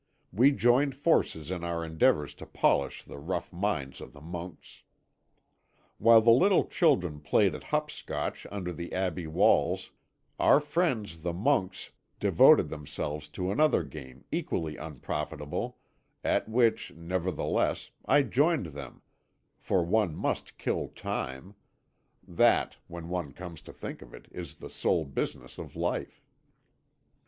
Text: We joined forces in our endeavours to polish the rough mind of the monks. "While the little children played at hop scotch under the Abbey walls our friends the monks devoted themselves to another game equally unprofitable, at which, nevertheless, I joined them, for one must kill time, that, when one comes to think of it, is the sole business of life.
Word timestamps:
We 0.33 0.49
joined 0.49 0.95
forces 0.95 1.51
in 1.51 1.63
our 1.63 1.85
endeavours 1.85 2.33
to 2.41 2.47
polish 2.47 3.03
the 3.03 3.19
rough 3.19 3.53
mind 3.53 4.01
of 4.01 4.13
the 4.13 4.19
monks. 4.19 4.81
"While 5.99 6.21
the 6.21 6.31
little 6.31 6.65
children 6.65 7.19
played 7.19 7.53
at 7.53 7.65
hop 7.65 7.91
scotch 7.91 8.47
under 8.49 8.73
the 8.73 8.93
Abbey 8.93 9.27
walls 9.27 9.91
our 10.39 10.59
friends 10.59 11.21
the 11.21 11.33
monks 11.33 11.91
devoted 12.19 12.67
themselves 12.69 13.27
to 13.29 13.51
another 13.51 13.83
game 13.83 14.25
equally 14.31 14.75
unprofitable, 14.75 15.77
at 16.23 16.49
which, 16.49 16.91
nevertheless, 16.95 17.91
I 18.03 18.23
joined 18.23 18.67
them, 18.73 19.03
for 19.59 19.85
one 19.85 20.15
must 20.15 20.57
kill 20.57 20.87
time, 20.87 21.53
that, 22.27 22.75
when 22.87 23.07
one 23.07 23.33
comes 23.33 23.61
to 23.61 23.71
think 23.71 24.01
of 24.01 24.15
it, 24.15 24.29
is 24.31 24.55
the 24.55 24.69
sole 24.71 25.05
business 25.05 25.59
of 25.59 25.75
life. 25.75 26.23